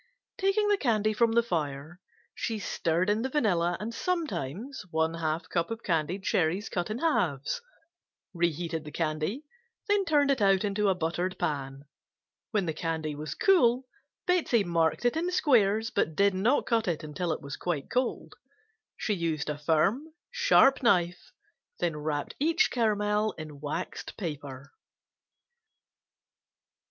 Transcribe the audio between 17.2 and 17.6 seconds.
it was